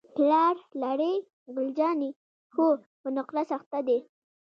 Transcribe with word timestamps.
پلار 0.15 0.55
لرې؟ 0.81 1.13
ګل 1.55 1.67
جانې: 1.77 2.09
هو، 2.55 2.67
په 3.01 3.07
نقرس 3.15 3.49
اخته 3.57 3.79
دی. 3.87 3.97